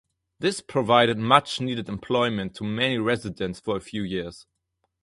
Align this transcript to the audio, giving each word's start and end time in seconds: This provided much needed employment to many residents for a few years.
This 0.39 0.61
provided 0.61 1.19
much 1.19 1.61
needed 1.61 1.87
employment 1.87 2.55
to 2.55 2.63
many 2.63 2.97
residents 2.97 3.59
for 3.59 3.77
a 3.77 3.81
few 3.81 4.01
years. 4.01 4.47